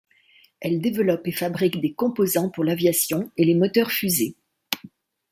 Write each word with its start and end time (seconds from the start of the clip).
Elle 0.61 0.81
développe 0.81 1.27
et 1.27 1.31
fabrique 1.31 1.79
des 1.79 1.93
composants 1.93 2.49
pour 2.49 2.63
l'aviation 2.63 3.29
et 3.37 3.45
les 3.45 3.53
moteurs-fusées. 3.53 4.35